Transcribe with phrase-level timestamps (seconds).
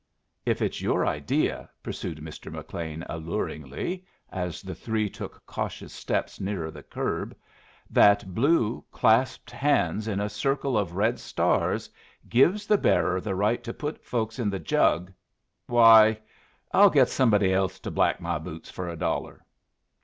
[0.47, 2.51] "If it's your idea," pursued Mr.
[2.51, 7.37] McLean, alluringly, as the three took cautious steps nearer the curb,
[7.87, 11.87] "that blue, clasped hands in a circle of red stars
[12.27, 15.13] gives the bearer the right to put folks in the jug
[15.67, 16.17] why,
[16.71, 19.45] I'll get somebody else to black my boots for a dollar."